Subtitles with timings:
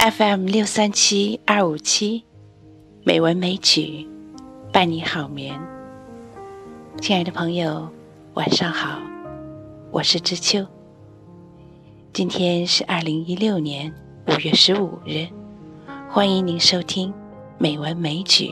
[0.00, 2.24] FM 六三七二五七，
[3.04, 4.08] 美文美曲，
[4.72, 5.60] 伴你好眠。
[7.02, 7.86] 亲爱的朋友，
[8.32, 8.98] 晚上好，
[9.90, 10.66] 我是知秋。
[12.14, 13.94] 今天是二零一六年
[14.26, 15.26] 五月十五日，
[16.08, 17.12] 欢迎您收听
[17.58, 18.46] 《美文美曲》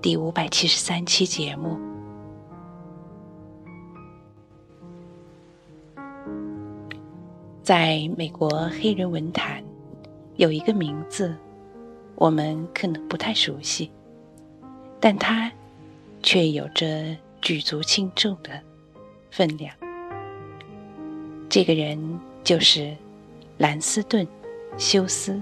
[0.00, 1.76] 第五百七十三期节目。
[7.60, 9.64] 在美国黑人文坛，
[10.36, 11.34] 有一个名字，
[12.14, 13.90] 我们可能不太熟悉，
[15.00, 15.50] 但它
[16.22, 18.50] 却有着举足轻重的
[19.30, 19.74] 分量。
[21.48, 22.94] 这个人就是
[23.58, 24.26] 兰斯顿·
[24.76, 25.40] 休斯，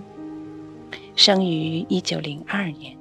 [1.16, 2.96] 生于一九零二年，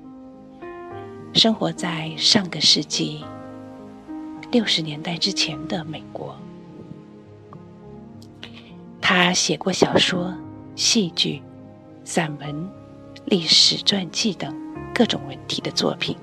[1.34, 3.24] 生活在上个世纪
[4.52, 6.36] 六十年代之前的美国。
[9.00, 10.34] 他写过小说、
[10.76, 11.42] 戏剧、
[12.04, 12.70] 散文、
[13.26, 14.56] 历史传记等
[14.94, 16.16] 各种文体的作品，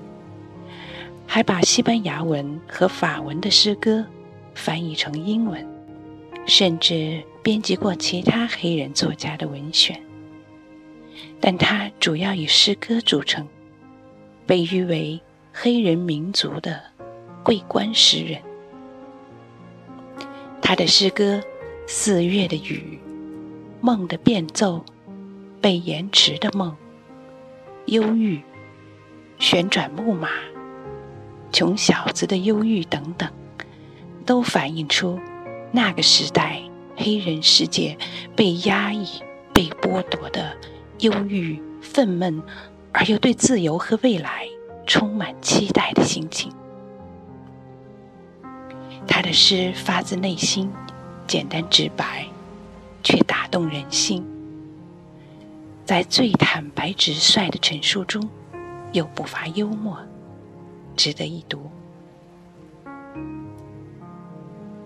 [1.27, 4.05] 还把西班牙文和法文的诗歌
[4.53, 5.65] 翻译成英文，
[6.45, 10.01] 甚至编辑过其他黑人作家的文选。
[11.39, 13.47] 但他主要以诗歌著称，
[14.45, 15.19] 被誉为
[15.51, 16.81] 黑人民族的
[17.43, 18.41] 桂冠诗人。
[20.61, 21.41] 他的诗歌。
[21.87, 23.01] 四月的雨，
[23.81, 24.85] 梦的变奏，
[25.61, 26.75] 被延迟的梦，
[27.85, 28.41] 忧郁，
[29.37, 30.29] 旋转木马，
[31.51, 33.29] 穷小子的忧郁等等，
[34.25, 35.19] 都反映出
[35.71, 36.61] 那个时代
[36.97, 37.95] 黑人世界
[38.35, 39.21] 被压抑、
[39.53, 40.57] 被剥夺的
[40.99, 42.41] 忧郁、愤懑，
[42.91, 44.47] 而又对自由和未来
[44.87, 46.51] 充满期待的心情。
[49.07, 50.71] 他的诗发自内心。
[51.27, 52.27] 简单直白，
[53.03, 54.21] 却打动人心。
[55.91, 58.25] 在最坦白直率的陈述中，
[58.93, 59.99] 又不乏幽默，
[60.95, 61.69] 值得一读。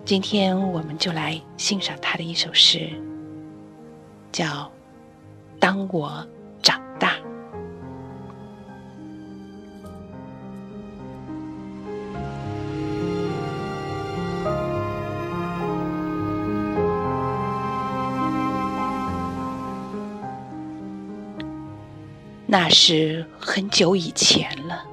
[0.04, 2.90] 今天我们就来欣赏他的一首诗，
[4.32, 4.44] 叫
[5.60, 6.26] 《当我
[22.48, 24.84] 那是很久以前了，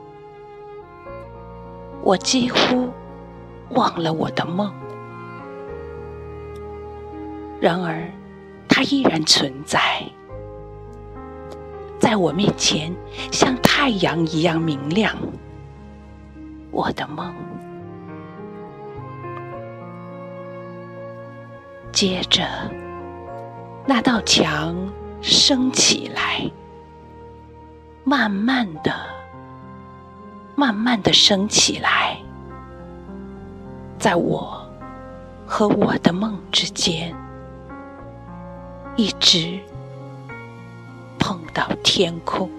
[2.01, 2.89] 我几乎
[3.69, 4.73] 忘了我的梦，
[7.61, 8.09] 然而
[8.67, 10.03] 它依然存在，
[11.99, 12.91] 在我面前
[13.31, 15.15] 像太阳一样明亮。
[16.71, 17.35] 我的梦，
[21.91, 22.43] 接着
[23.85, 24.75] 那道墙
[25.21, 26.49] 升起来。
[28.05, 28.93] 慢慢的，
[30.55, 32.17] 慢慢的升起来，
[33.97, 34.67] 在我
[35.47, 37.15] 和我的梦之间，
[38.97, 39.57] 一直
[41.17, 42.49] 碰到天空。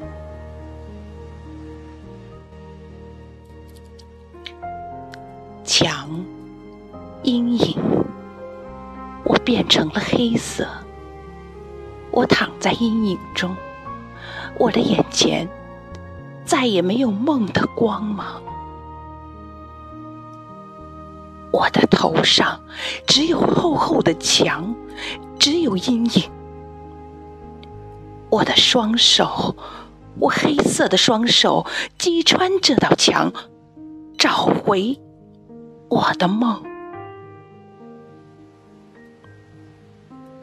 [5.62, 6.08] 墙，
[7.22, 7.76] 阴影，
[9.24, 10.66] 我变成了黑色，
[12.10, 13.54] 我躺在阴影中。
[14.58, 15.48] 我的眼前
[16.44, 18.42] 再也没有梦的光芒，
[21.50, 22.60] 我的头上
[23.06, 24.74] 只有厚厚的墙，
[25.38, 26.30] 只有阴影。
[28.30, 29.54] 我的双手，
[30.18, 31.66] 我黑色的双手
[31.98, 33.32] 击穿这道墙，
[34.18, 34.98] 找回
[35.88, 36.62] 我的梦，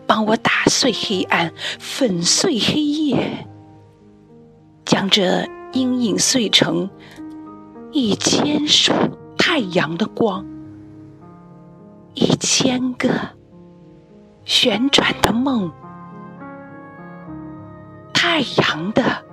[0.05, 3.47] 帮我打碎黑暗，粉碎黑夜。
[4.85, 6.89] 将这阴影碎成
[7.91, 8.93] 一千束
[9.37, 10.45] 太阳的光，
[12.13, 13.09] 一千个
[14.43, 15.72] 旋转的梦，
[18.13, 19.23] 太阳的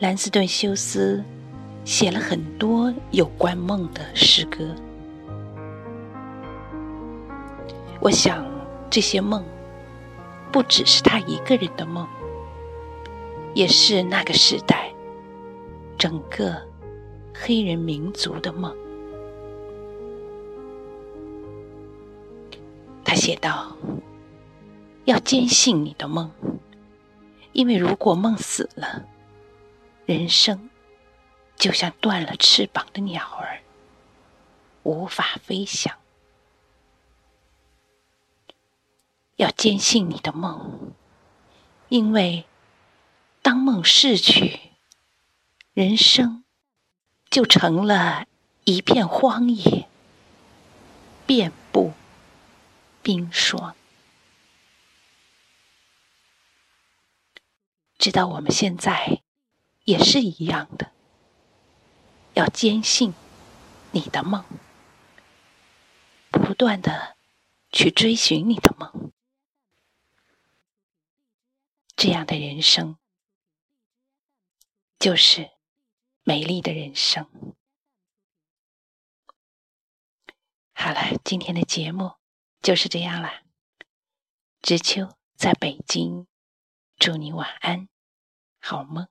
[0.00, 1.22] 兰斯顿·休斯
[1.84, 4.74] 写了很多有关梦的诗歌。
[8.00, 8.42] 我想，
[8.88, 9.44] 这些梦
[10.50, 12.08] 不只是他一个人的梦，
[13.52, 14.90] 也是那个时代
[15.98, 16.56] 整个
[17.34, 18.74] 黑人民族的梦。
[23.04, 23.76] 他写道
[25.04, 26.30] ：“要坚信你的梦，
[27.52, 29.04] 因为如果梦死了，
[30.10, 30.70] 人生
[31.54, 33.62] 就像断了翅膀的鸟儿，
[34.82, 36.00] 无法飞翔。
[39.36, 40.92] 要坚信你的梦，
[41.90, 42.44] 因为
[43.40, 44.58] 当梦逝去。”
[45.74, 46.42] 人生
[47.30, 48.26] 就成了
[48.64, 49.88] 一片荒野，
[51.24, 51.92] 遍布
[53.00, 53.76] 冰霜。
[57.96, 59.22] 直到我们现在
[59.90, 60.92] 也是一样的，
[62.34, 63.12] 要坚信
[63.90, 64.44] 你的梦，
[66.30, 67.16] 不断的
[67.72, 69.12] 去追寻你的梦，
[71.96, 72.96] 这样的人生
[74.98, 75.50] 就是。
[76.22, 77.26] 美丽的人生。
[80.74, 82.12] 好了，今天的节目
[82.60, 83.42] 就是这样了。
[84.60, 86.26] 知秋在北京，
[86.98, 87.88] 祝你晚安，
[88.60, 89.08] 好梦。